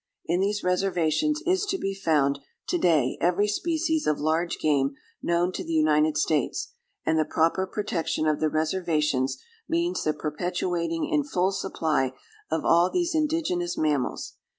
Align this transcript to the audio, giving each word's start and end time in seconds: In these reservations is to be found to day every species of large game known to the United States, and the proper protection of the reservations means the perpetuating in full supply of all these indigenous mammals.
In 0.25 0.39
these 0.39 0.63
reservations 0.63 1.43
is 1.45 1.63
to 1.67 1.77
be 1.77 1.93
found 1.93 2.39
to 2.69 2.79
day 2.79 3.19
every 3.21 3.47
species 3.47 4.07
of 4.07 4.19
large 4.19 4.57
game 4.57 4.95
known 5.21 5.51
to 5.51 5.63
the 5.63 5.73
United 5.73 6.17
States, 6.17 6.69
and 7.05 7.19
the 7.19 7.23
proper 7.23 7.67
protection 7.67 8.25
of 8.25 8.39
the 8.39 8.49
reservations 8.49 9.37
means 9.69 10.03
the 10.03 10.13
perpetuating 10.15 11.07
in 11.07 11.23
full 11.23 11.51
supply 11.51 12.13
of 12.49 12.65
all 12.65 12.89
these 12.89 13.13
indigenous 13.13 13.77
mammals. 13.77 14.37